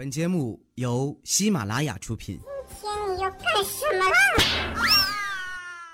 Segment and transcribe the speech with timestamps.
[0.00, 2.40] 本节目由喜马拉雅出品。
[2.80, 4.16] 今天你要干什么啦？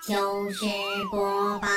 [0.06, 0.64] 就是
[1.10, 1.68] 播报。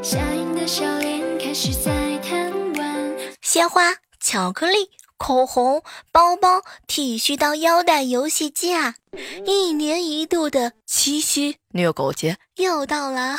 [0.00, 3.82] 下影的笑脸开始在贪玩，鲜花、
[4.20, 4.88] 巧克力、
[5.18, 8.94] 口红、包包、剃须刀、腰带、游戏机啊！
[9.44, 13.36] 一年一度的七夕虐狗节又到了。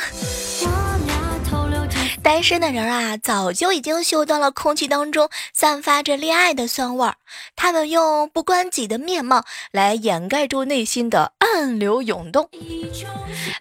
[2.22, 7.16] 单身的人啊，早就已经嗅到了空气当中散发着恋爱的酸味儿。
[7.56, 12.48] 他们用不关己的面貌来掩盖住内心的暗流涌动，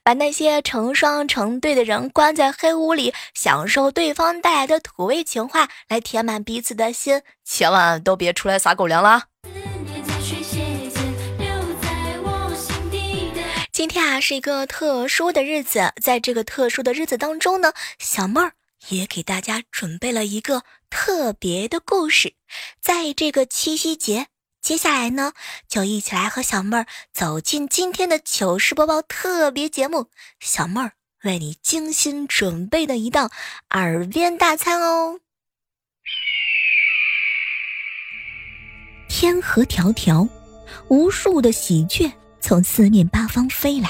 [0.04, 7.22] 把那些成双成对的人关在黑屋里，享受对方带来的土味情话，来填满彼此的心。
[7.46, 9.24] 千万都别出来撒狗粮了
[13.80, 18.52] 今天啊是一个特殊的日子，在这个特殊的日子当中呢，小妹儿
[18.90, 22.34] 也给大家准备了一个特别的故事。
[22.82, 24.28] 在这个七夕节，
[24.62, 25.32] 接下来呢，
[25.70, 30.10] 就一起来和小妹儿走进今天的糗事播报特别节目，
[30.42, 30.92] 小妹儿
[31.24, 33.32] 为你精心准备的一道
[33.70, 35.22] 耳边大餐哦。
[39.08, 40.28] 天河迢迢，
[40.90, 43.90] 无数的喜鹊从四面八方飞来，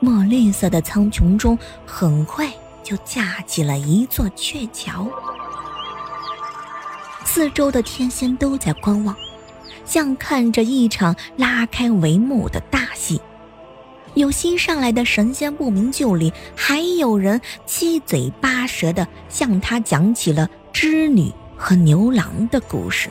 [0.00, 2.50] 墨绿色的苍穹中，很快
[2.82, 5.06] 就架起了一座鹊桥。
[7.24, 9.14] 四周的天仙都在观望，
[9.84, 13.20] 像看着一场拉开帷幕的大戏。
[14.14, 23.10] 有新上来的神仙不明就里，还有人七嘴八舌的向他讲起了织女和牛郎的故事。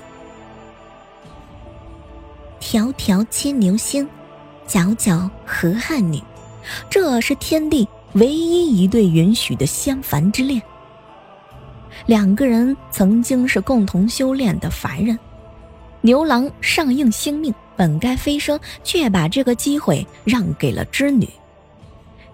[2.60, 4.10] 迢迢牵牛星，
[4.68, 6.22] 皎皎河汉女，
[6.90, 10.62] 这是天地唯一一对允许的仙凡之恋。
[12.06, 15.18] 两个人曾经是共同修炼的凡人，
[16.02, 21.28] 牛郎上应星命，本该飞升，却把这个机会让给了织女。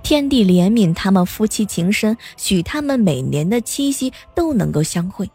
[0.03, 5.30] 天地怜悯他们夫妻情深，许他们每年的七夕都能够相会。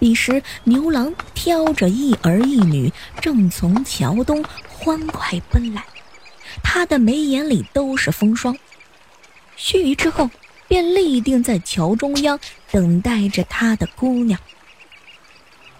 [0.00, 2.90] 彼时，牛郎挑着一儿一女，
[3.20, 5.84] 正从桥东欢快奔来，
[6.62, 8.56] 他的眉眼里都是风霜。
[9.56, 10.30] 须臾之后，
[10.66, 12.40] 便立定在桥中央，
[12.70, 14.40] 等待着他的姑娘。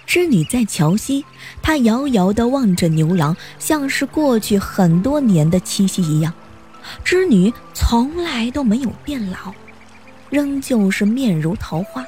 [0.06, 1.24] 织女在桥西，
[1.62, 6.34] 她遥遥地望着牛郎，像是过去很多年的七夕一样。
[7.02, 9.54] 织女从来都没有变老，
[10.28, 12.04] 仍旧是面如桃花。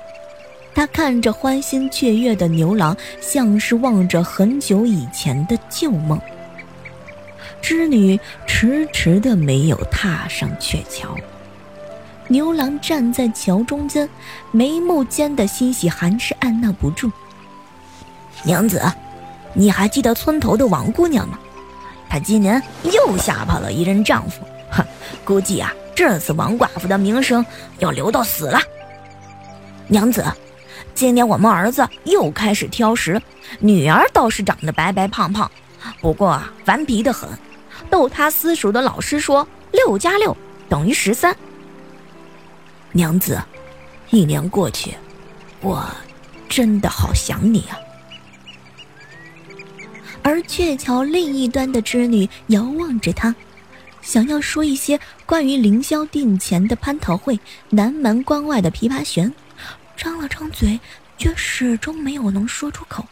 [0.74, 6.20] 他看着欢欣雀跃的牛郎，像是望着很久以前的旧梦。
[7.60, 11.16] 织女迟迟的没有踏上鹊桥。
[12.28, 14.08] 牛郎站在桥中间，
[14.50, 17.10] 眉目间的欣喜还是按捺不住。
[18.42, 18.82] 娘子，
[19.52, 21.38] 你还记得村头的王姑娘吗？
[22.08, 24.84] 她今年又吓跑了一任丈夫，哼，
[25.24, 27.44] 估计啊，这次王寡妇的名声
[27.78, 28.58] 要留到死了。
[29.86, 30.24] 娘子，
[30.94, 33.20] 今年我们儿子又开始挑食，
[33.60, 35.50] 女儿倒是长得白白胖胖，
[36.00, 37.28] 不过，顽皮的很。
[37.90, 40.36] 逗他私塾的老师说，六加六
[40.68, 41.36] 等于十三。
[42.92, 43.42] 娘子，
[44.10, 44.94] 一年过去，
[45.60, 45.84] 我
[46.48, 47.76] 真的好想你啊。
[50.22, 53.34] 而鹊桥另一端的织女遥望着他，
[54.02, 57.38] 想要说一些关于凌霄殿前的蟠桃会、
[57.70, 59.32] 南门关外的琵琶弦，
[59.96, 60.80] 张了张嘴，
[61.16, 63.06] 却始终没有能说出口。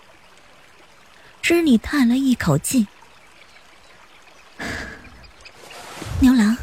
[1.42, 2.86] 织女叹了一口气
[6.20, 6.56] ：“牛郎，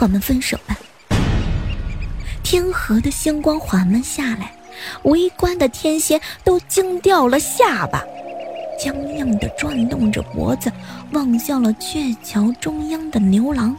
[0.00, 0.76] 我们分手吧。”
[2.42, 4.54] 天河的星光缓慢下来，
[5.04, 8.02] 围观的天仙都惊掉了下巴，
[8.78, 10.72] 僵硬的转动着脖子，
[11.12, 13.76] 望向了鹊桥中央的牛郎。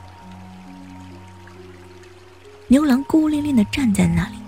[2.68, 4.41] 牛郎孤零零的站在那里，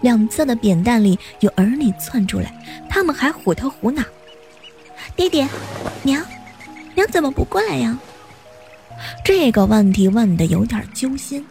[0.00, 2.52] 两侧的扁担里有儿女窜出来，
[2.88, 4.02] 他们还虎头虎脑
[5.14, 5.48] ：“爹爹，
[6.02, 6.24] 娘，
[6.94, 7.98] 娘怎么不过来呀？”
[9.24, 11.44] 这个问题问的有点揪心。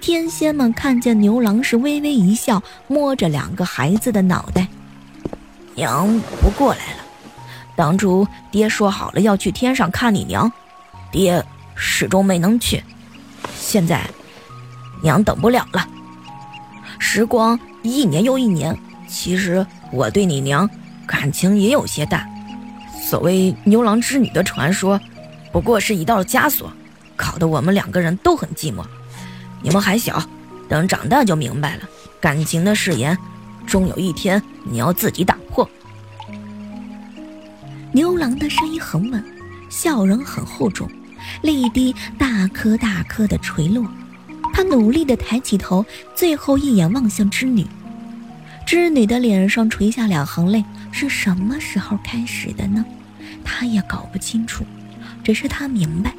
[0.00, 4.66] 天仙们看见牛郎是微微一笑，摸着两个孩子的脑袋。
[5.74, 7.04] 娘不过来了，
[7.76, 10.50] 当初爹说好了要去天上看你娘，
[11.12, 11.44] 爹
[11.74, 12.82] 始终没能去，
[13.54, 14.08] 现在
[15.02, 15.86] 娘等不了了。
[16.98, 18.76] 时光一年又一年，
[19.08, 20.68] 其实我对你娘
[21.06, 22.28] 感情也有些淡。
[23.02, 25.00] 所谓牛郎织女的传说，
[25.52, 26.72] 不过是一道枷锁，
[27.16, 28.84] 搞得我们两个人都很寂寞。
[29.62, 30.22] 你们还小，
[30.68, 31.82] 等长大就明白了。
[32.20, 33.16] 感情的誓言，
[33.66, 35.68] 终有一天你要自己打破。
[37.92, 39.24] 牛郎的声音很稳，
[39.68, 40.88] 笑容很厚重，
[41.42, 43.84] 泪滴大颗大颗的垂落。
[44.60, 47.66] 他努力地抬起头，最后一眼望向织女。
[48.66, 50.62] 织女的脸上垂下两行泪，
[50.92, 52.84] 是什么时候开始的呢？
[53.42, 54.62] 他也搞不清楚，
[55.24, 56.14] 只是他明白，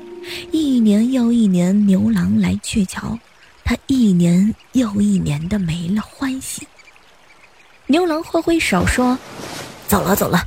[0.52, 3.16] 一年又一年牛郎来鹊桥，
[3.64, 6.68] 他一年又一年的没了欢喜。
[7.86, 9.20] 牛郎挥挥手说
[9.88, 10.44] ：“走了，走了。”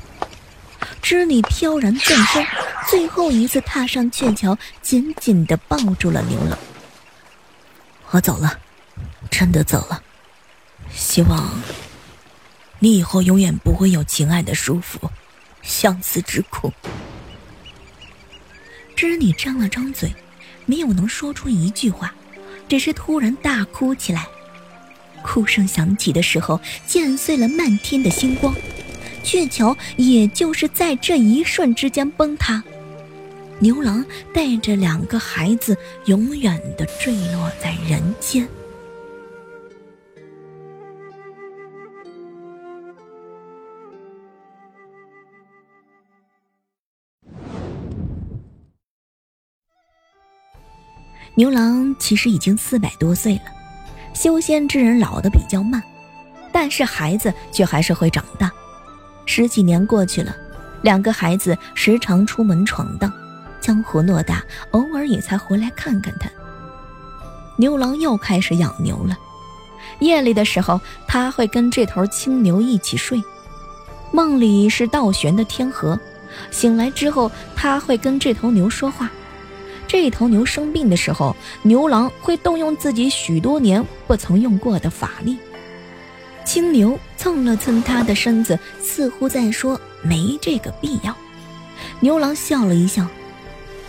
[1.01, 2.45] 织女飘然转身，
[2.91, 6.59] 最后一次踏上鹊桥，紧紧地抱住了牛郎。
[8.15, 8.61] 我走了，
[9.29, 10.01] 真的走了。
[10.93, 11.51] 希望
[12.79, 15.11] 你以后永远不会有情爱的束缚，
[15.63, 16.73] 相思之苦。
[18.95, 20.15] 织女张了张嘴，
[20.65, 22.15] 没有能说出一句话，
[22.69, 24.29] 只是突然大哭起来。
[25.25, 28.55] 哭声响起的时候，溅碎了漫天的星光，
[29.25, 32.63] 鹊桥也就是在这一瞬之间崩塌。
[33.61, 38.47] 牛郎带着两个孩子，永远的坠落在人间。
[51.37, 53.45] 牛郎其实已经四百多岁了，
[54.15, 55.83] 修仙之人老的比较慢，
[56.53, 58.53] 但是孩子却还是会长大。
[59.27, 60.37] 十几年过去了，
[60.83, 63.13] 两个孩子时常出门闯荡。
[63.65, 66.29] 江湖偌大，偶尔也才回来看看他。
[67.57, 69.17] 牛郎又开始养牛了。
[70.01, 70.79] 夜里的时候，
[71.09, 73.25] 他会跟这头青牛一起睡，
[74.13, 75.99] 梦里是倒悬的天河。
[76.51, 79.11] 醒来之后，他会跟这头牛说话。
[79.89, 85.39] 这头牛生病的时候，牛郎会动用自己许多年不曾用过的法力。
[86.45, 91.17] 青牛蹭了蹭他的身子，似乎在说：“没这个必要。”
[92.01, 93.07] 牛郎笑了一笑。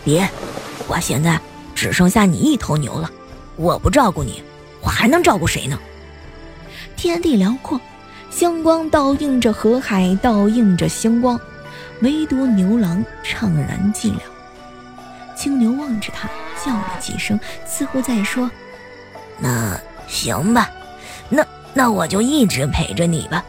[0.05, 0.29] 别，
[0.87, 1.37] 我现在
[1.73, 3.09] 只剩下你一头牛了，
[3.57, 4.41] 我不照顾你，
[4.81, 5.77] 我还能照顾谁呢？
[6.95, 7.81] 天地辽阔，
[8.29, 11.37] 星光倒映着河海，倒映着星光，
[12.01, 14.19] 唯独牛郎怅然寂寥。
[15.35, 16.29] 青牛望着他，
[16.63, 18.49] 叫了几声，似乎在说
[19.37, 19.77] ：“那
[20.07, 20.69] 行吧，
[21.29, 23.43] 那那我就一直陪着你吧。”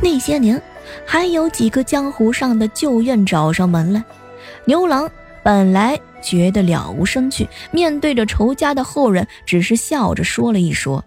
[0.00, 0.62] 那些年，
[1.04, 4.04] 还有几个江湖上的旧怨找上门来。
[4.70, 5.10] 牛郎
[5.42, 11.04] 本来觉得了无生趣，面对着仇家的后人，只是笑着说了一说：“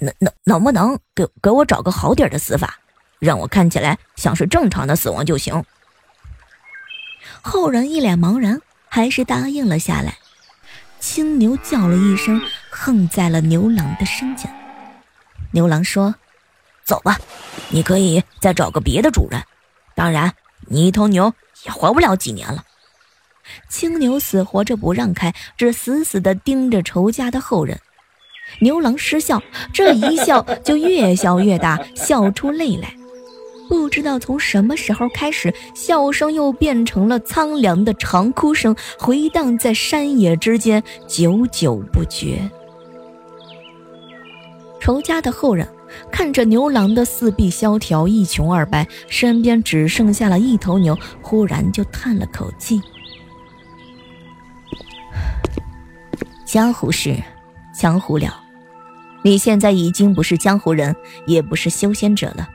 [0.00, 2.78] 能能能不能给给我找个好点的死法，
[3.18, 5.62] 让我看起来像是正常的死亡就行。”
[7.42, 8.58] 后人一脸茫然，
[8.88, 10.16] 还是答应了下来。
[10.98, 12.40] 青牛叫了一声，
[12.70, 14.50] 横在了牛郎的身前。
[15.50, 16.14] 牛郎说
[16.82, 17.18] ：“走吧，
[17.68, 19.42] 你可以再找个别的主人。
[19.94, 21.30] 当然，你一头牛。”
[21.64, 22.64] 也活不了几年了。
[23.68, 27.78] 青牛死活着不让开，只死死的盯着仇家的后人。
[28.60, 32.94] 牛郎失笑，这一笑就越笑越大，笑出泪来。
[33.68, 42.38] 不知道从什么时候开始，笑声又变成了苍凉的长哭声，回荡在山野之间，久久不绝。
[44.80, 45.66] 仇家的后人。
[46.10, 52.80] 看着牛郎的四臂萧条，一穷二白，身边只剩下了一头牛，忽然就叹了口气
[56.46, 57.22] ：“江湖事，
[57.78, 58.42] 江湖了。
[59.22, 60.94] 你现在已经不是江湖人，
[61.26, 62.48] 也不是修仙者了，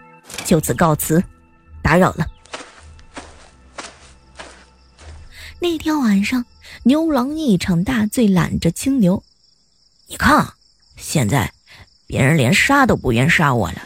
[0.46, 1.24] 就此告辞，
[1.82, 2.28] 打扰了。”
[5.62, 6.46] 那天晚上，
[6.84, 9.22] 牛郎一场大醉，揽着青牛，
[10.08, 10.54] 你看，
[10.96, 11.52] 现在。
[12.10, 13.84] 别人连杀都不愿杀我了，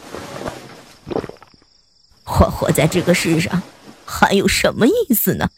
[2.24, 3.62] 我活在这个世上
[4.06, 5.50] 还有什么意思呢？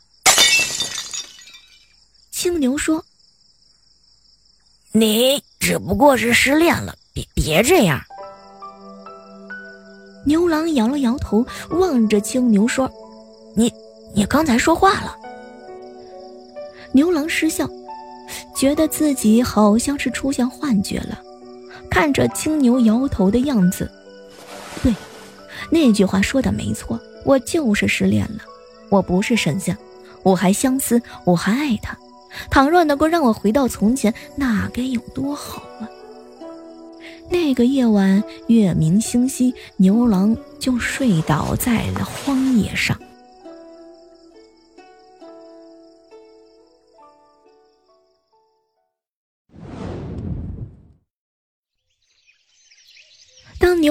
[2.31, 3.05] 青牛说
[4.93, 8.01] ：“你只不过是失恋了，别别这样。”
[10.25, 12.91] 牛郎摇了摇头，望着青牛说
[13.55, 13.71] ：“你
[14.15, 15.15] 你刚才说话了。”
[16.93, 17.69] 牛郎失笑，
[18.57, 21.21] 觉得自己好像是出现幻觉了。
[21.95, 23.89] 看着青牛摇头的样子，
[24.83, 24.93] 对，
[25.71, 28.39] 那句话说的没错，我就是失恋了。
[28.89, 29.77] 我不是神仙，
[30.21, 31.97] 我还相思，我还爱他。
[32.49, 35.87] 倘若能够让我回到从前，那该有多好啊！
[37.31, 42.99] 那个夜晚，月明星稀，牛郎就睡倒在了荒野上。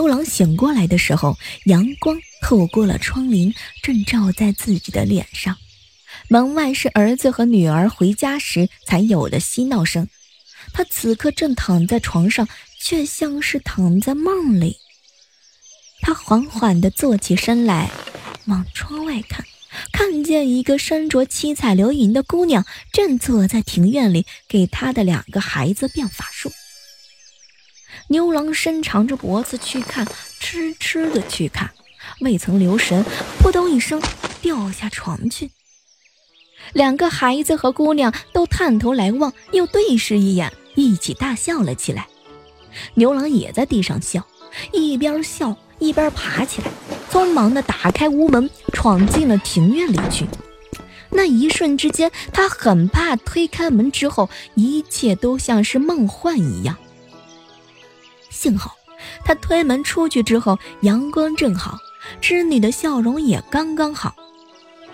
[0.05, 5.57] 当牛郎醒过来的时候，阳光透过了窗棂，正照在自己的脸上。
[6.29, 10.07] 门外是儿子和女儿回家时才有的嬉闹声。
[10.75, 12.47] 他此刻正躺在床上，
[12.79, 14.77] 却像是躺在梦里。
[16.03, 17.91] 他缓缓地坐起身来，
[18.45, 19.47] 往窗外看，
[19.91, 26.53] 看见一个身着七彩流云的姑娘正坐在庭院里，给他的两个孩子变法术。
[28.09, 30.07] 牛郎伸长着脖子去看，
[30.39, 31.71] 痴痴的去看，
[32.21, 33.05] 未曾留神，
[33.39, 34.01] 扑通一声
[34.43, 35.51] 掉下床去。
[36.73, 42.07] 两个孩子和姑娘都探头来望，又对视一眼，一起大笑了起来。
[42.95, 44.27] 牛郎也在地上笑，
[44.73, 46.69] 一边笑一边爬起来，
[47.11, 50.27] 匆忙地打开屋门，闯进了庭院里去。
[51.11, 56.77] 那一瞬之间，他很怕推开门之后，一切都像是梦幻一样。
[58.35, 58.77] 幸好，
[59.25, 61.79] 他推门出去之后，阳光正好，
[62.21, 64.13] 织女的笑容也刚刚好。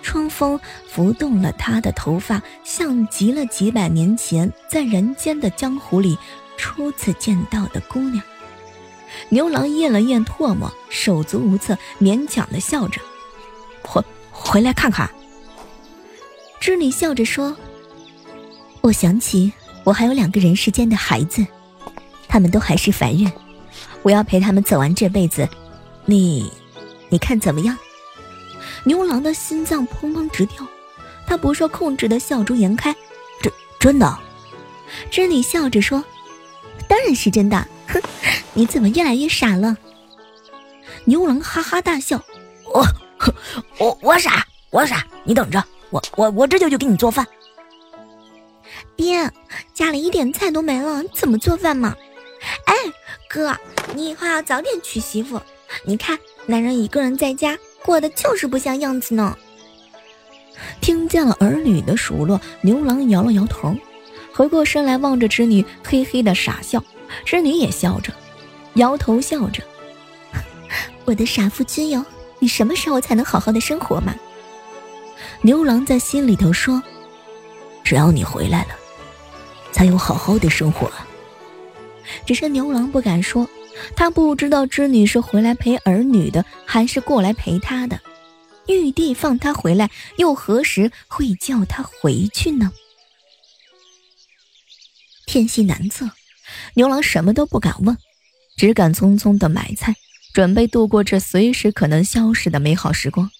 [0.03, 6.17] 春风拂动了她的头发，像极了几百年前在人间的江湖里
[6.57, 8.23] 初次见到的姑娘。
[9.31, 13.01] 牛郎咽了咽唾沫，手足无措，勉强的笑着
[13.83, 15.11] ：“回回来看看。”
[16.61, 17.57] 织女笑着说
[18.83, 19.53] ：“我想起
[19.85, 21.47] 我还有两个人世间的孩子，
[22.31, 23.31] 他们都还是凡人，
[24.03, 25.49] 我要陪他们走完这辈子。
[26.05, 26.49] 你，
[27.09, 27.77] 你看怎么样？”
[28.87, 30.65] 牛郎的心脏砰砰直跳，
[31.27, 32.95] 他不受控制的笑逐颜开。
[33.43, 34.19] 真真的？
[35.11, 36.05] 织女笑着说
[36.87, 38.01] ：“当然是真的。”哼，
[38.55, 39.77] 你怎么越来越傻了？
[41.05, 42.23] 牛郎哈哈大笑
[42.73, 42.87] ：“我，
[43.79, 45.05] 我我傻，我傻。
[45.25, 47.27] 你等着，我我我这就去给你做饭。”
[48.97, 49.31] 爹，
[49.75, 51.97] 家里一点菜都没了，怎么做饭嘛？
[52.65, 52.75] 哎，
[53.29, 53.57] 哥，
[53.95, 55.41] 你以后要早点娶媳妇。
[55.85, 57.59] 你看，男人一个人在家。
[57.83, 59.37] 过的就是不像样子呢。
[60.83, 63.75] 听见了儿女的数落，牛郎摇了摇头，
[64.35, 66.85] 回过身来望着织女，嘿嘿的傻笑。
[67.25, 68.13] 织女也笑着，
[68.75, 69.63] 摇头笑着
[71.07, 72.05] ：“我的傻夫君哟，
[72.39, 74.15] 你什么时候才能好好的生活嘛？”
[75.41, 76.83] 牛郎在心里头说
[77.83, 78.77] ：“只要你回来了，
[79.73, 80.91] 才有好好的生活。”
[82.27, 83.49] 只是牛郎不敢说。
[83.97, 88.01] 他不知道织女是回来陪儿女的，还是过来陪他的。
[88.67, 92.73] 玉帝放他回来，又何时会叫他回去呢？
[95.27, 96.11] 天气难测，
[96.75, 97.97] 牛郎什么都不敢问，
[98.57, 99.95] 只敢匆匆的买菜，
[100.35, 103.31] 准备度过这随时可能消失的美好时光。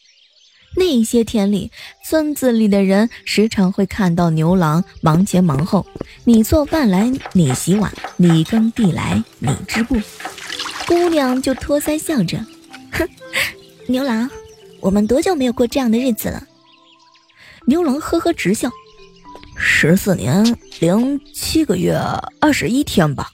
[0.77, 1.71] 那些天里，
[2.05, 5.85] 村子里的人时常会看到牛郎忙前忙后，
[6.25, 10.01] 你做饭来，你洗碗，你耕地来，你织布。
[10.87, 12.39] 姑娘就托腮笑着，
[12.93, 13.09] 哼，
[13.89, 14.31] 牛郎，
[14.81, 16.47] 我们多久没有过这样的日子了？
[17.67, 18.71] 牛郎呵呵直笑，
[19.57, 21.95] 十四年零七个月
[22.41, 23.31] 二十一天吧。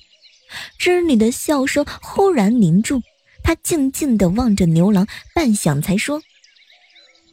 [0.78, 3.02] 织女的笑声忽然凝住，
[3.42, 6.22] 她静静地望着牛郎，半晌才说。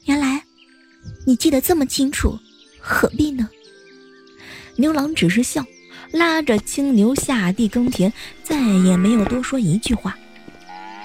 [0.05, 0.43] 原来，
[1.25, 2.37] 你记得这么清楚，
[2.79, 3.49] 何必呢？
[4.75, 5.63] 牛郎只是笑，
[6.11, 8.11] 拉着青牛下地耕田，
[8.43, 10.17] 再也没有多说一句话。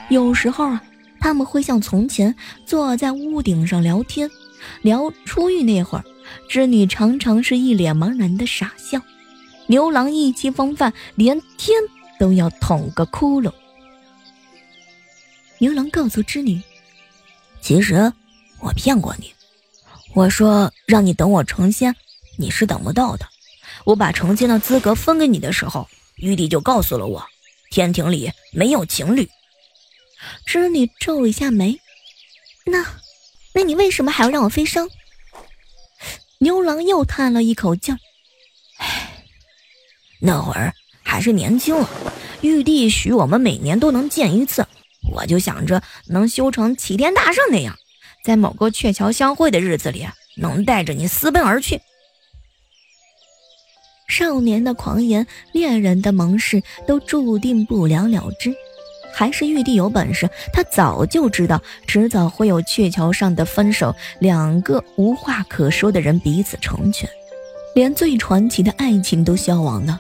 [0.09, 0.83] 有时候啊，
[1.21, 2.35] 他们会像从前
[2.67, 4.29] 坐在屋顶上聊天，
[4.83, 6.05] 聊出狱那会儿，
[6.49, 9.01] 织女常常是一脸茫然的傻笑，
[9.69, 11.79] 牛郎意气风发，连天
[12.19, 13.53] 都要捅个窟窿。
[15.59, 16.61] 牛郎告诉织女，
[17.61, 18.13] 其实。
[18.61, 19.33] 我骗过你，
[20.15, 21.95] 我说让你等我成仙，
[22.37, 23.27] 你是等不到的。
[23.85, 27.25] 我把成仙的资格分给你的时候，玉帝就告诉了我，
[27.71, 29.29] 天庭里没有情侣。
[30.45, 31.81] 织女皱了一下眉，
[32.67, 32.85] 那，
[33.55, 34.91] 那你为什么还要让我飞升？
[36.39, 37.93] 牛郎又叹了一口气，
[38.79, 39.25] 唉，
[40.21, 41.89] 那会儿还是年轻了，
[42.41, 44.67] 玉帝许我们每年都能见一次，
[45.13, 47.79] 我就想着能修成齐天大圣那样。
[48.29, 50.07] 在某个鹊桥相会的日子里，
[50.37, 51.81] 能带着你私奔而去。
[54.07, 58.55] 少年的狂言，恋人的盟誓，都注定不了了之。
[59.15, 67.09] 还是玉帝有本事，他早就知道，迟早会有鹊桥上的分手，两个无话可说的人彼此成全。
[67.75, 69.99] 连最传奇的爱情都消亡了，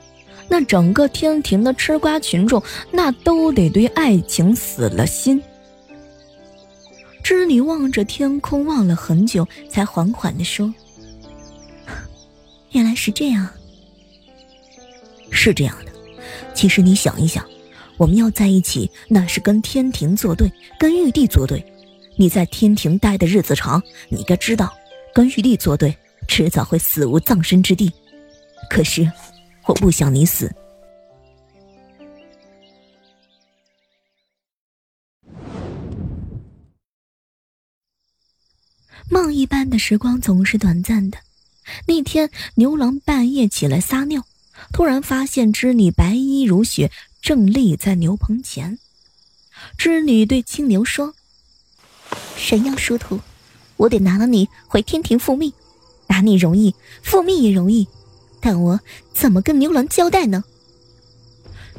[0.48, 5.42] 那整个天庭的吃瓜群众，那都得对爱情死了心。
[7.22, 10.72] 织女望着天空，望了很久，才缓缓地说
[12.72, 13.48] ：“原来是这样，
[15.30, 15.92] 是这样的。
[16.54, 17.44] 其实你想一想，
[17.96, 21.64] 我们要在一起，那是跟天庭作对，跟玉帝作对。
[22.16, 24.72] 你在天庭待的日子长，你该知道，
[25.14, 25.96] 跟玉帝作对，
[26.26, 27.92] 迟早会死无葬身之地。
[28.68, 29.10] 可是，
[29.66, 30.52] 我不想你死。”
[39.10, 41.18] 梦一般的时光总是短暂的。
[41.86, 44.22] 那天，牛郎半夜起来撒尿，
[44.72, 46.90] 突然发现织女白衣如雪，
[47.22, 48.78] 正立在牛棚前。
[49.76, 51.14] 织女对青牛说
[52.36, 53.20] ：“神妖殊途，
[53.76, 55.52] 我得拿了你回天庭复命。
[56.06, 57.86] 拿你容易，复命也容易，
[58.40, 58.80] 但我
[59.12, 60.44] 怎么跟牛郎交代呢？”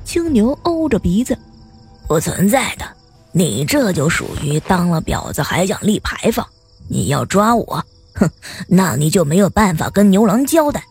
[0.06, 1.38] 青牛欧着鼻子
[2.08, 2.86] ：“不存在的，
[3.32, 6.48] 你这就属于当了婊子还想立牌坊。”
[6.90, 7.84] 你要抓我，
[8.16, 8.30] 哼，
[8.68, 10.84] 那你就没有办法跟牛郎交代。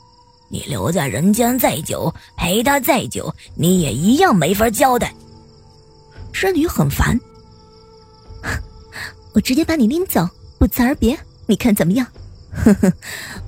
[0.49, 5.13] 你留在人间再久，陪他再久，你也一样没法交代。
[6.33, 7.19] 织女很烦，
[9.35, 10.27] 我直接把你拎走，
[10.59, 12.07] 不辞而别，你看怎么样？
[12.53, 12.93] 呵呵，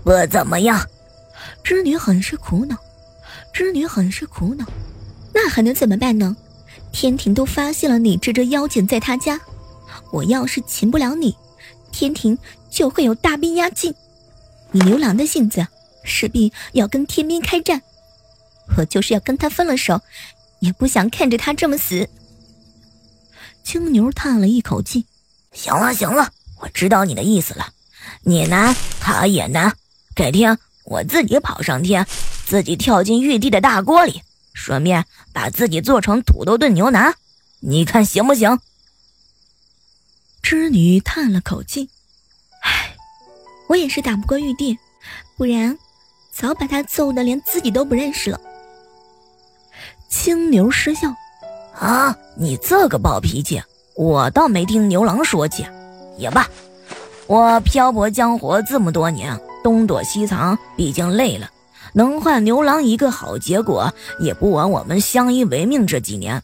[0.05, 0.85] 不怎么样。
[1.63, 2.77] 织女很是苦恼，
[3.53, 4.67] 织女很是苦恼，
[5.33, 6.37] 那还能怎么办呢？
[6.93, 9.41] 天庭都发现了你这只妖精在他家，
[10.11, 11.35] 我要是擒不了你。
[11.93, 12.37] 天庭
[12.71, 13.95] 就会有大兵压境，
[14.73, 15.67] 以牛郎的性子，
[16.05, 17.83] 势必要跟天兵开战。
[18.77, 20.01] 我就是要跟他分了手，
[20.61, 22.09] 也不想看着他这么死。
[23.65, 25.05] 青牛叹了一口气
[25.53, 26.31] ：“行了行了，
[26.61, 27.69] 我知道你的意思了。
[28.23, 29.77] 你难，他也难。
[30.15, 32.07] 改天我自己跑上天，
[32.47, 34.23] 自己跳进玉帝的大锅里，
[34.55, 37.15] 顺便把自己做成土豆炖牛腩，
[37.61, 38.59] 你看行不行？”
[40.43, 41.89] 织女叹了口气
[42.63, 42.95] ：“唉，
[43.69, 44.77] 我也是打不过玉帝，
[45.37, 45.77] 不然
[46.33, 48.41] 早把他揍的连自己都不认识了。”
[50.09, 51.15] 青牛失笑
[51.79, 53.63] ：“啊，你这个暴脾气，
[53.95, 55.65] 我倒没听牛郎说起。
[56.19, 56.49] 也罢，
[57.27, 61.49] 我漂泊江湖这么多年，东躲西藏，毕竟累了，
[61.93, 66.43] 能换牛郎一个好结果，也不枉我们相依为命这几年。”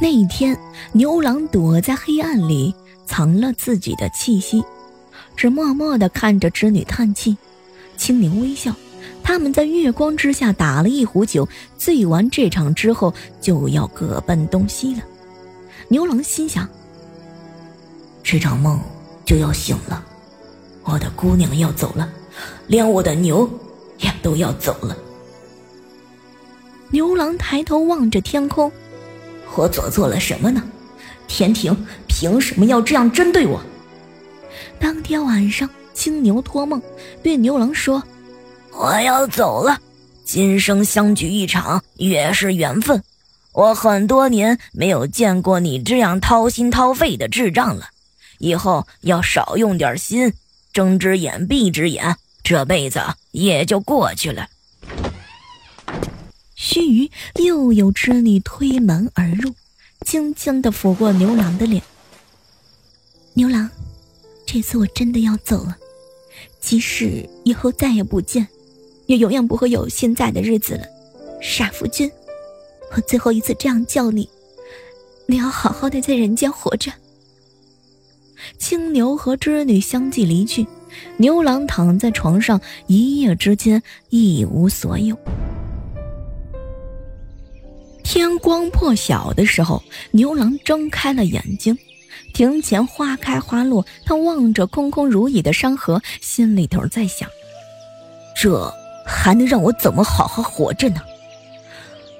[0.00, 0.58] 那一天，
[0.92, 2.74] 牛郎躲在黑暗里。
[3.06, 4.64] 藏了自己的气息，
[5.36, 7.36] 只默默地看着织女叹气。
[7.96, 8.74] 青牛微笑，
[9.22, 15.02] 他们在月光之下打了一壶酒，醉完这场之后就要各奔东西了。
[15.88, 16.68] 牛郎心想：
[18.22, 18.80] 这场梦
[19.24, 20.04] 就要醒了，
[20.82, 22.10] 我的姑娘要走了，
[22.66, 23.48] 连我的牛
[23.98, 24.96] 也都要走了。
[26.90, 28.70] 牛郎抬头望着天空，
[29.56, 30.62] 我做错了什么呢？
[31.26, 33.60] 天庭凭什么要这样针对我？
[34.78, 36.80] 当天晚上，青牛托梦
[37.22, 38.02] 对牛郎说
[38.72, 39.78] ：“我要走了，
[40.24, 43.02] 今生相聚一场，也是缘分。
[43.52, 47.88] 我很多年没有见过你这样掏心掏肺的智障了，
[48.38, 50.32] 以后要少用点心，
[50.72, 54.48] 睁只眼闭只眼，这辈子也就过去了。”
[56.56, 57.10] 须臾，
[57.44, 59.54] 又有织女推门而入。
[60.04, 61.82] 轻轻地抚过牛郎的脸。
[63.32, 63.68] 牛郎，
[64.46, 65.76] 这次我真的要走了，
[66.60, 68.46] 即使以后再也不见，
[69.06, 70.84] 也永远不会有现在的日子了。
[71.40, 72.10] 傻夫君，
[72.94, 74.28] 我最后一次这样叫你，
[75.26, 76.92] 你要好好的在人间活着。
[78.58, 80.66] 青牛和织女相继离去，
[81.16, 85.18] 牛郎躺在床上，一夜之间一无所有。
[88.04, 91.76] 天光破晓的时候，牛郎睁开了眼睛。
[92.32, 97.28] 庭前花开花落，他望着空空如也的山河，心里头在想：
[98.36, 98.72] 这
[99.06, 101.00] 还能让我怎么好好活着呢？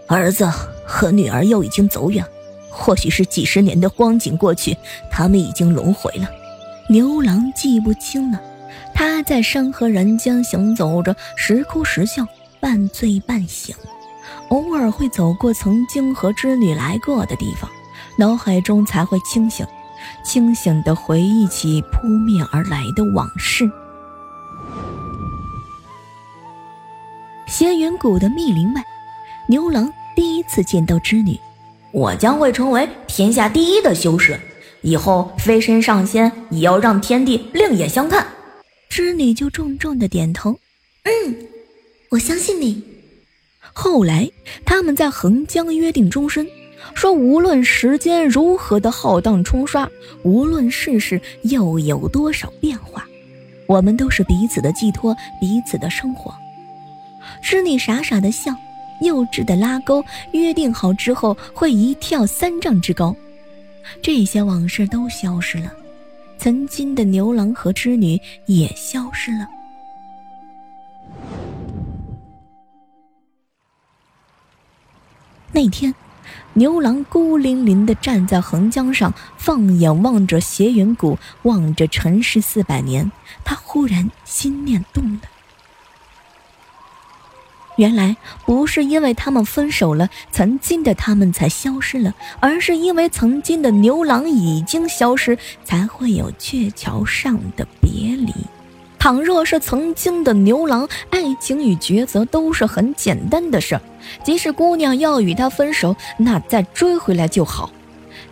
[0.08, 0.48] 儿子
[0.86, 2.24] 和女儿又已经走远，
[2.70, 4.76] 或许是几十年的光景过去，
[5.10, 6.28] 他们已经轮回了。
[6.88, 8.40] 牛郎记不清了，
[8.94, 12.26] 他在山河人间行走着，时哭时笑，
[12.60, 13.74] 半醉半醒。
[14.48, 17.70] 偶尔会走过曾经和织女来过的地方，
[18.16, 19.66] 脑海中才会清醒，
[20.24, 23.70] 清醒的回忆起扑面而来的往事。
[27.46, 28.82] 仙云谷的密林外，
[29.48, 31.38] 牛郎第一次见到织女。
[31.92, 34.40] 我将会成为天下第一的修士，
[34.82, 38.26] 以后飞身上仙，也要让天地另眼相看。
[38.88, 40.58] 织女就重重的点头，
[41.04, 41.36] 嗯，
[42.10, 42.93] 我相信你。
[43.74, 44.30] 后来
[44.64, 46.46] 他们在横江约定终身，
[46.94, 49.90] 说无论时间如何的浩荡冲刷，
[50.22, 53.04] 无论世事又有多少变化，
[53.66, 56.32] 我们都是彼此的寄托，彼此的生活。
[57.42, 58.54] 织女傻傻的笑，
[59.00, 63.14] 幼稚的拉钩，约定好之后会一跳三丈之高。
[64.00, 65.72] 这些往事都消失了，
[66.38, 69.46] 曾经的牛郎和织女也消失了。
[75.54, 75.94] 那天，
[76.54, 83.12] 牛郎孤零零地站在横江上，放眼望着斜云谷，望着尘世四百年，
[83.44, 85.20] 他忽然心念动了。
[87.76, 98.34] 原来不是因为他们分手了，曾经的他们才消失了，而是因为曾经的牛郎已经消失，才会有鹊桥上的别离。
[98.98, 103.82] 倘若是曾经的牛郎，爱情与抉择都是很简单的事儿。
[104.22, 107.70] 即使姑娘要与他分手，那再追回来就好。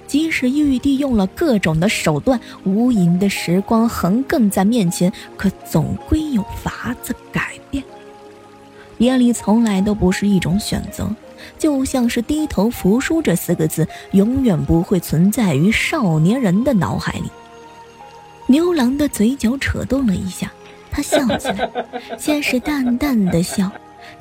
[0.07, 7.83] 即使玉帝用了各种的手段，无垠的时光横亘在面前，可总归有法子改变。
[8.99, 11.09] 别离从来都不是一种选择，
[11.59, 17.31] 就像是低头服输这四个字，永远不会存在于少年人的脑海里。
[18.49, 20.53] 牛郎的嘴角扯动了一下，
[20.91, 21.71] 他笑起来，
[22.19, 23.71] 先是淡淡的笑，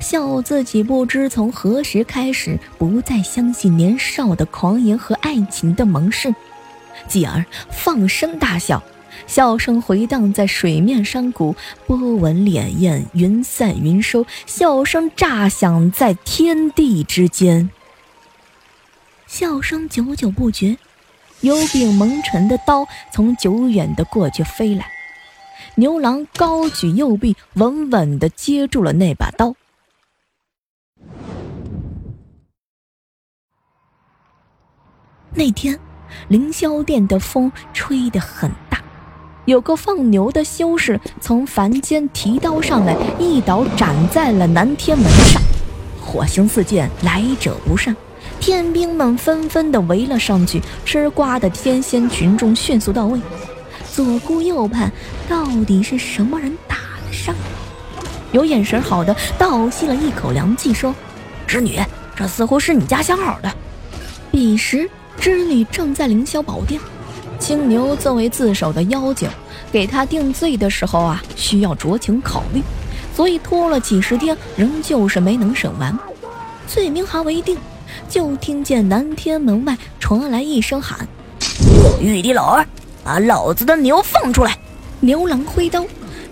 [0.00, 6.34] 笑自己不知从何时开始不再相信年少的狂言和爱情的盟誓，
[7.06, 8.82] 继而放声大笑。
[9.26, 11.54] 笑声回荡在水面山谷，
[11.86, 14.26] 波纹潋滟，云散云收。
[14.46, 17.70] 笑声炸响在天地之间，
[19.26, 20.78] 笑声久久不绝。
[21.42, 24.86] 有柄蒙尘的刀从久远的过去飞来，
[25.74, 29.54] 牛郎高举右臂，稳稳地接住了那把刀。
[35.34, 35.78] 那天，
[36.28, 38.78] 凌霄殿的风吹得很大。
[39.46, 45.40] 有个放牛的修士从凡间提刀上来，一刀斩在了南天门上，
[46.00, 47.96] 火星四溅，来者不善。
[48.40, 53.18] 天兵们纷纷的围了上去，吃瓜的天仙群众迅速到位。
[53.90, 54.92] 左顾右盼，
[55.28, 58.06] 到底是什么人打了上来？
[58.32, 60.94] 有眼神好的倒吸了一口凉气，说
[61.46, 61.80] ：“织女，
[62.14, 63.52] 这似乎是你家相好的。”
[64.30, 64.88] 彼时，
[65.18, 66.80] 织女正在凌霄宝殿。
[67.38, 69.28] 青牛作为自首的妖精，
[69.72, 72.62] 给他定罪的时候啊，需要酌情考虑，
[73.16, 75.98] 所以拖了几十天，仍旧是没能审完。
[76.68, 77.58] 罪名还未定，
[78.08, 81.06] 就听见南天门外传来一声喊
[82.00, 82.66] ：“玉帝老儿，
[83.02, 84.56] 把老子的牛放出来！”
[85.00, 85.84] 牛郎挥刀，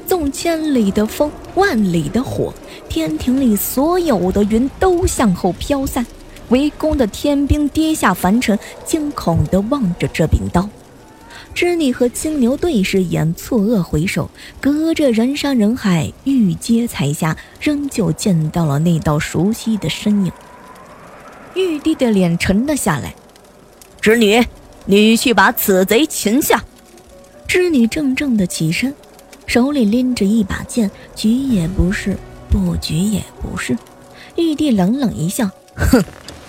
[0.07, 2.55] 纵千里的风，万里的火，
[2.88, 6.07] 天庭里所有的云都向后飘散，
[6.50, 10.68] 围攻的天兵跌下凡尘，惊恐地望着这柄刀。
[11.52, 20.32] 织女和青牛对视一眼，错愕回首，隔着人山人海，玉阶才下，仍旧见到了那道熟悉的身影。
[21.54, 23.14] 玉帝的脸沉了下来
[24.00, 24.44] ：“织女，
[24.84, 26.62] 你去把此贼擒下。”
[27.48, 28.94] 织女怔怔的起身，
[29.46, 32.16] 手里拎着一把剑，举也不是，
[32.48, 33.76] 不举也不是。
[34.36, 36.00] 玉帝冷冷一笑：“哼，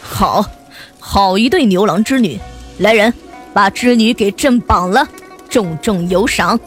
[0.01, 0.45] 好，
[0.99, 2.39] 好一对牛郎织女，
[2.79, 3.13] 来人！”
[3.53, 5.05] 把织女给朕绑了，
[5.49, 6.57] 重重有赏。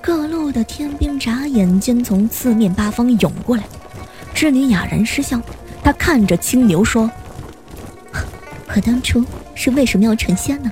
[0.00, 3.64] 各路的天兵眨眼间从四面八方涌过来，
[4.32, 5.40] 织女哑然失笑。
[5.82, 7.10] 她看着青牛说
[8.72, 9.24] ：“我当初
[9.56, 10.70] 是为什么要成仙呢？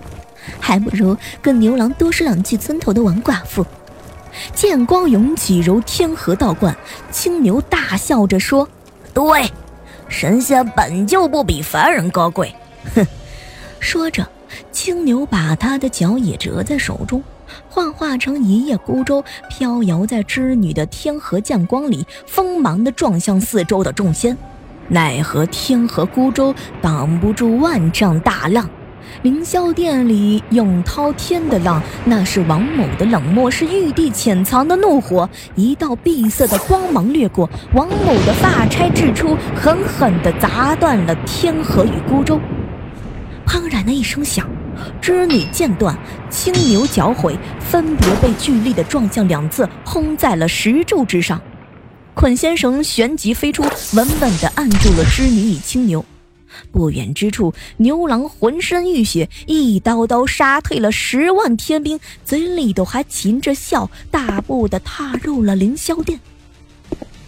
[0.60, 3.66] 还不如跟牛郎多说两句村头的王寡妇。”
[4.54, 6.76] 剑光涌起，如天河倒灌。
[7.10, 8.68] 青牛大笑着说
[9.12, 9.50] ：“对，
[10.08, 12.54] 神仙本就不比凡人高贵。”
[12.94, 13.06] 哼，
[13.80, 14.26] 说着。
[14.70, 17.20] 青牛把他的脚也折在手中，
[17.68, 24.36] 幻化成一叶孤舟，飘摇在织女的天河剑光里，锋芒的撞向四周的众仙。
[24.86, 28.70] 奈何天河孤舟挡不住万丈大浪，
[29.24, 35.26] 凌霄殿里涌滔天的浪，那是王某的冷漠，是玉帝潜藏的怒火。
[35.54, 42.38] 一道碧色的光芒掠过，王某的发钗掷出，狠狠地砸断了天河与孤舟。
[43.46, 44.46] 砰然的一声响。
[45.00, 45.96] 织女剑断，
[46.28, 51.40] 青牛脚毁，分别被巨力的撞向两侧，轰在了石柱之上。
[52.12, 53.62] 捆仙绳旋即飞出，
[53.94, 56.04] 稳稳地按住了织女与青牛。
[56.72, 66.18] 不远之处，牛郎浑身浴血，一刀刀杀退了十万天兵，嘴里头还噙着笑，大步地踏入了凌霄殿。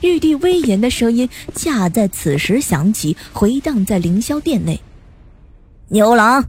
[0.02, 4.78] 玉帝威严的声音恰在此时响起，回荡在凌霄殿内。
[5.88, 6.44] 牛郎，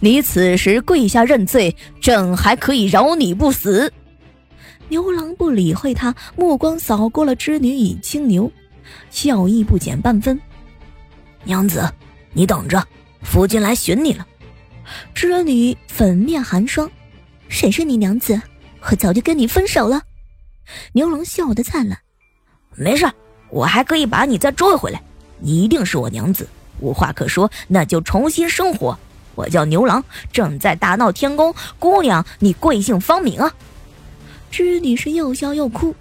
[0.00, 3.92] 你此时跪下认罪，朕还可以饶你不死。
[4.88, 8.50] 牛郎不理会他，目光扫过了织女与青牛，
[9.10, 10.38] 笑意不减半分。
[11.44, 11.88] 娘子，
[12.32, 12.86] 你等着，
[13.22, 14.26] 夫君来寻你了。
[15.14, 16.90] 织女粉面寒霜，
[17.48, 18.40] 谁是你娘子？
[18.88, 20.02] 我早就跟你分手了。
[20.92, 21.98] 牛郎笑得灿烂，
[22.76, 23.10] 没事，
[23.50, 25.02] 我还可以把你再追回来。
[25.38, 28.98] 你一定是我娘子，无话可说，那就重新生活。
[29.34, 31.54] 我叫牛郎，正在大闹天宫。
[31.78, 33.52] 姑娘，你贵姓芳名啊？
[34.50, 35.94] 织女是又笑又哭。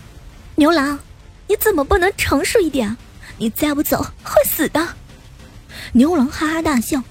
[0.55, 0.99] 牛郎，
[1.47, 2.95] 你怎么不能成熟一点？
[3.37, 4.87] 你再不走会死的。
[5.93, 7.01] 牛郎哈哈大笑。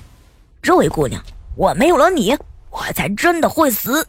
[0.61, 1.23] 这位姑娘，
[1.57, 2.37] 我没有了你，
[2.71, 4.07] 我才真的会死。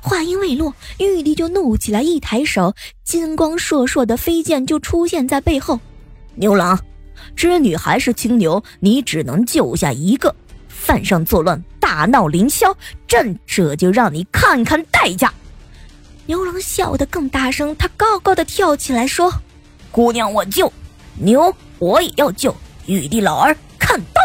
[0.00, 5.78] 话音未落，玉帝就怒起来，一抬手，金光烁烁的飞剑就出现在背后。
[6.36, 6.78] 牛郎，
[7.36, 10.34] 织女还是青牛，你只能救下一个。
[10.68, 12.74] 犯上作乱，大闹凌霄，
[13.06, 15.32] 朕这就让你看看代价。
[16.26, 19.32] 牛郎笑得更大声，他高高的跳起来说
[19.90, 20.72] ：“姑娘我救，
[21.18, 22.54] 牛我也要救。
[22.86, 24.20] 玉帝老儿看刀！”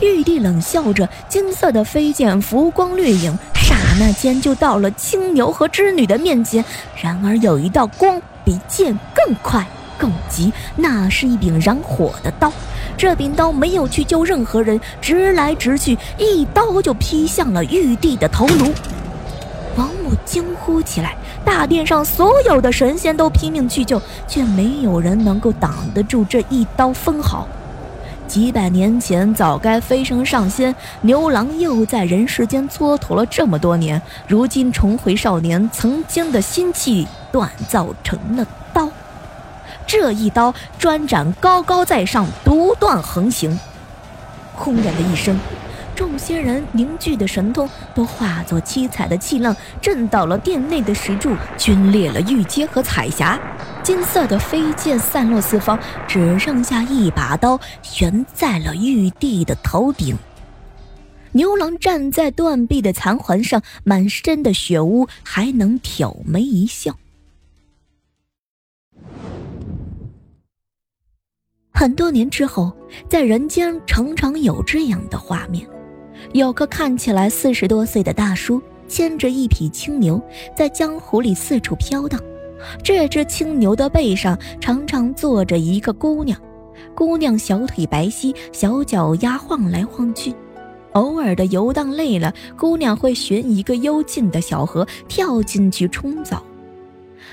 [0.00, 3.36] 玉帝冷笑着，金色的飞剑浮光掠影。
[3.54, 6.64] 刹那间就到了青牛和织女的面前，
[7.02, 9.66] 然而有一道光比剑更快
[9.98, 12.50] 更急，那是一柄燃火的刀。
[12.96, 18.72] 这柄刀没有去救任何人，直来直去，一刀就劈向了玉帝的头颅。
[19.76, 27.46] 王母惊呼起来，大殿上所有的神仙都拼命去救，却没有人能够挡得住这一刀分毫。
[28.28, 38.86] 几百年前早该飞升上仙，牛郎又在人世间蹉跎了这么多年，如今重回少年，曾经的心气锻造成了刀，
[39.86, 43.58] 这一刀专斩高高在上，独断横行。
[44.54, 45.40] 轰然的一声。
[45.96, 53.36] 众仙人凝聚的神通都化作七彩的气浪，震倒了殿内的石柱，皲裂了玉阶和彩霞。
[53.88, 60.14] 金色的飞剑散落四方，只剩下一把刀悬在了玉帝的头顶。
[61.32, 66.98] 牛郎站在断壁的残环上，满身的血污，还能挑眉一笑。
[71.72, 72.70] 很多年之后，
[73.08, 75.66] 在人间常常有这样的画面。
[76.34, 80.22] 有个看起来四十多岁的大叔，牵着一匹青牛，
[80.54, 82.20] 在江湖里四处飘荡。
[82.82, 86.38] 这只青牛的背上常常坐着一个姑娘，
[86.94, 90.34] 姑娘小腿白皙，小脚丫晃来晃去。
[90.92, 96.42] 偶尔的游荡累了，姑娘会寻一个幽静的小河，跳进去冲澡。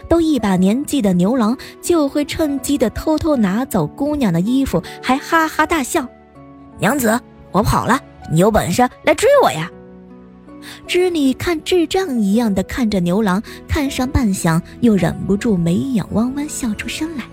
[0.08, 6.06] 都一把年纪的牛郎，就会趁机的偷偷拿走姑娘的衣服，还哈哈大笑
[6.78, 7.20] ：“娘子，
[7.52, 8.00] 我跑了。”
[8.32, 9.72] 你有本事来追我呀！
[10.88, 17.23] 织女看智障一样的看着牛郎，看上半晌，又忍不住眉眼弯弯，笑出声来。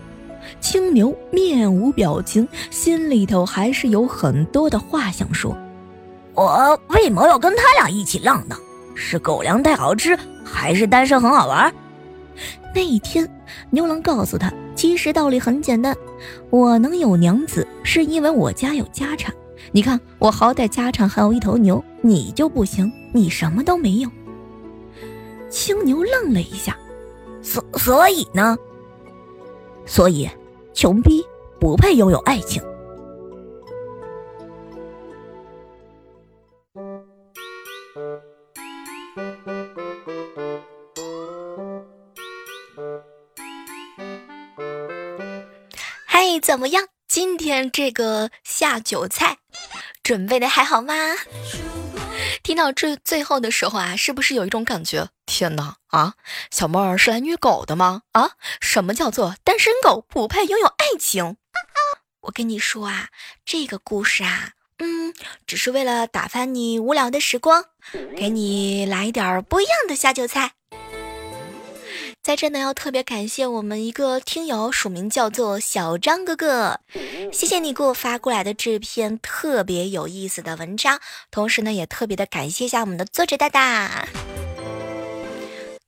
[0.61, 5.57] 青牛面无表情，心里头还是有很多的话想说。
[6.35, 8.57] 我为毛要跟他俩一起浪呢？
[8.95, 11.73] 是狗粮太好吃，还是单身很好玩？
[12.75, 13.29] 那一天，
[13.71, 15.95] 牛郎告诉他，其实道理很简单，
[16.51, 19.35] 我能有娘子，是因为我家有家产。
[19.73, 24.11] 你看，我好歹家产还有一头牛，你就不行，你什么都没有。
[25.49, 26.77] 青牛愣了一下，
[27.43, 28.57] 所所以呢？
[29.87, 30.29] 所以，
[30.75, 31.25] 穷逼
[31.61, 32.63] 不配拥有爱情。
[46.07, 46.87] 嗨，怎么样？
[47.07, 49.37] 今天这个下酒菜
[50.03, 50.95] 准备的还好吗？
[52.53, 55.09] 听到这最后的时候啊，是不是有一种感觉？
[55.25, 56.17] 天哪啊，
[56.51, 58.03] 小妹儿是来虐狗的吗？
[58.13, 61.39] 啊，什么叫做单身狗不配拥有爱情？
[62.21, 63.09] 我跟你说啊，
[63.47, 65.15] 这个故事啊，嗯，
[65.47, 67.65] 只是为了打发你无聊的时光，
[68.15, 70.53] 给你来一点不一样的下酒菜。
[72.23, 76.79] 在这呢，要特别感谢我们一个听友，署名叫做小张哥哥，
[77.33, 81.01] 谢谢你给我发过来的这篇特别有意思的文章，
[81.33, 84.07] 同时呢，也特别的感谢一下我们的作者大大。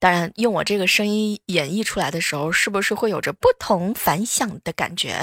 [0.01, 5.21] 当然，用我这个声音演绎出来的时候，是不是会有着不同凡响的感觉？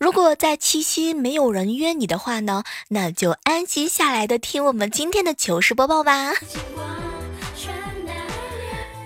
[0.00, 6.32] 如果在七夕没有人约你的话呢，那就安心下来的听我们今天的糗事播报吧。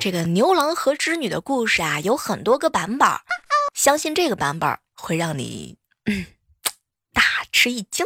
[0.03, 3.09] 这个牛郎和织女的故事啊，有很多个版本，
[3.73, 6.27] 相信这个版本会让你嗯
[7.13, 8.05] 大吃一惊。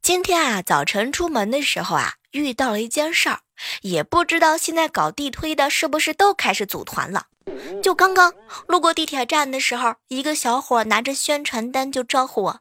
[0.00, 3.40] 今天啊，早晨出门的时候啊，遇到了一件事儿，
[3.82, 7.26] 也不知道现在搞地推的是不是都开始组团了。
[7.82, 8.32] 就刚刚
[8.66, 12.60] 路过地铁站的时候，一个小伙拿着宣传单就招呼我：“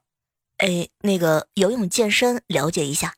[0.60, 3.14] 哎，那个游泳健身了解一下。”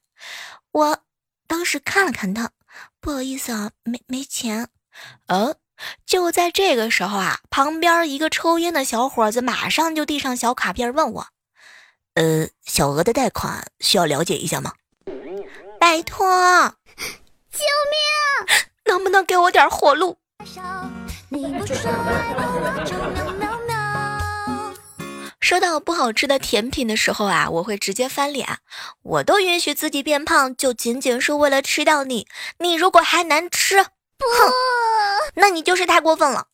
[0.72, 1.00] 我
[1.48, 2.52] 当时看了看他，
[3.00, 4.70] 不好意思啊，没没钱。
[5.28, 5.56] 嗯，
[6.06, 11.28] 就在这个时候啊，旁边一个抽烟的小伙子马上就递上小卡片问我
[12.16, 14.74] ：“呃，小额的贷款需要了解一下吗？”
[15.80, 16.26] 拜托，
[17.52, 17.60] 救
[17.92, 18.56] 命！
[18.86, 20.18] 能不能给我点活路？
[20.46, 20.62] 说
[25.60, 28.60] 到不好吃的甜品的时候啊，我会直接翻脸。
[29.04, 32.27] 我都允许自己变胖，就仅仅是为了吃到你。
[32.60, 34.25] 你如果还难吃，不，
[35.36, 36.47] 那你就是太过分了。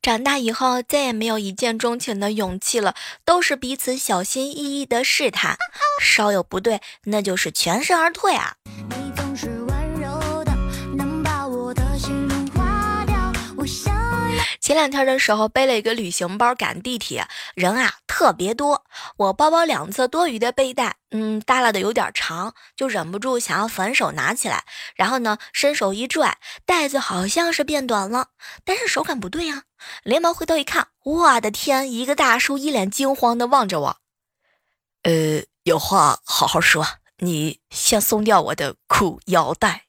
[0.00, 5.56] 长大以后再也没有一见钟情的勇气了，都是彼此小心翼翼的试探，
[6.00, 8.54] 稍有不对，那就是全身而退啊。
[14.68, 18.84] 前两天的时候背了一个旅行包赶地铁，人啊特别多，
[19.16, 28.28] 我包包两侧多余的背带，嗯，耷拉的有点长，就忍不住想要反手拿起来，然后呢伸手一拽，带子好像是变短了，
[28.66, 29.62] 但是手感不对呀，
[30.02, 33.96] 连忙回头一看，我的天，一个大叔一脸惊慌的望着我，
[35.04, 36.86] 呃，有话好好说，
[37.20, 39.84] 你先松掉我的裤腰带。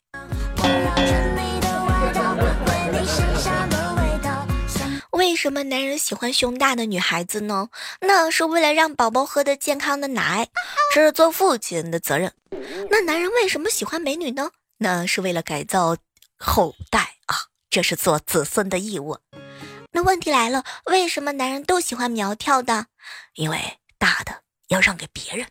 [5.39, 7.69] 什么男人喜欢胸大的女孩子呢？
[8.01, 10.49] 那是为了让宝宝喝的健康的奶，
[10.93, 12.33] 这是做父亲的责任。
[12.89, 14.51] 那男人为什么喜欢美女呢？
[14.79, 15.95] 那是为了改造
[16.37, 19.17] 后代啊，这是做子孙的义务。
[19.93, 22.87] 那问题来了，为什么男人都喜欢苗条的？
[23.35, 25.47] 因为大的要让给别人。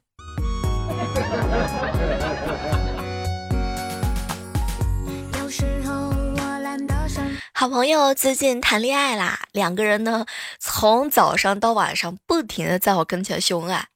[7.59, 10.27] 好朋友最近谈恋爱啦，两个人呢
[10.61, 13.89] 从早上到晚上不停的在我跟前秀恩爱，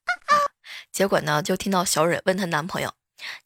[0.90, 2.92] 结果呢就听到小蕊问她男朋友：“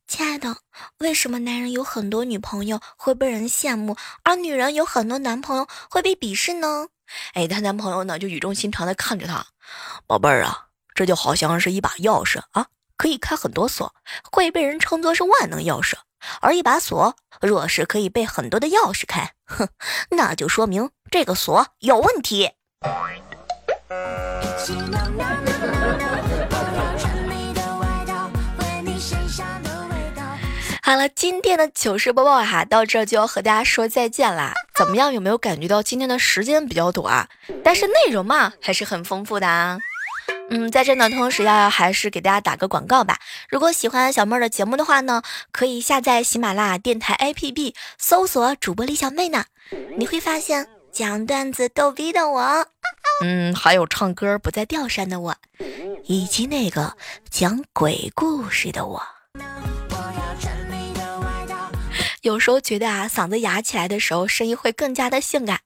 [0.09, 0.57] 亲爱的，
[1.01, 6.87] 为什么男人有很多女朋友会被人羡慕，而女人有很多男朋友会被鄙视呢？”
[7.35, 9.45] 哎，她男朋友呢就语重心长的看着她
[10.09, 13.95] ：“宝贝儿啊，这就好像是一把钥匙啊，可以开很多锁，
[14.33, 15.93] 会被人称作是万能钥匙。”
[16.41, 19.69] 而一把锁，若是可以被很多的钥匙开，哼，
[20.11, 22.53] 那就说明这个锁有问题。
[30.83, 34.53] 好了，今天的糗事播报哈，到这就要和大家说再见啦。
[34.77, 37.29] 怎么样，有没有感觉到今天的时间比较短，
[37.65, 39.81] 但是内容嘛还是很丰富的啊？
[40.49, 43.19] 嗯，在这呢，同时要还是给大家打个广告吧。
[43.49, 49.45] 如果喜欢小妹儿的节目的话呢，可以下载喜马拉雅电台 APP，搜索主播李小妹呢，
[49.99, 52.69] 你会发现讲段子逗逼的我，
[53.25, 55.37] 嗯，还有唱歌不在调上的我，
[56.05, 56.97] 以及那个
[57.29, 59.03] 讲鬼故事的我。
[62.27, 65.61] 有时候觉得啊，嗓子哑起来的时候，声音会更加的性感。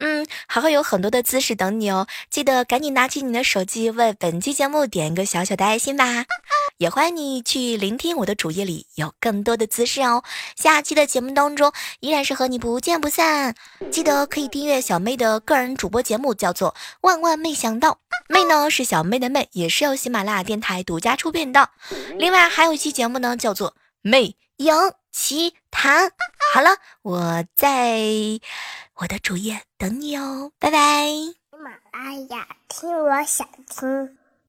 [0.00, 6.24] 嗯，还会有很多的姿势等你哦，记得赶紧拿起你的手机，为本期节目点一个小小的爱心吧。
[6.78, 10.24] 也欢迎你去聆听我的主页里有更多的姿势哦。
[10.56, 13.54] 下期的节目当中，依然是和你不见不散。
[13.90, 16.70] 记得可以订阅小妹的个人主播节目，叫做
[17.02, 17.90] 《万万没想到》，
[18.28, 21.68] 妹呢是小妹的妹，也是由喜马拉雅电台独家出品的。
[22.16, 24.74] 另外还有一期节目呢，叫做《妹赢
[25.18, 26.08] 奇谈》。
[26.52, 28.02] 好了，我在
[28.96, 31.06] 我的主页等你哦，拜拜。
[31.08, 34.18] 喜马拉雅听，我想听。